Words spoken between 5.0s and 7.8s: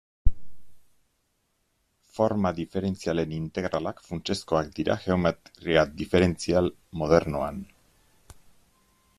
geometria diferentzial modernoan.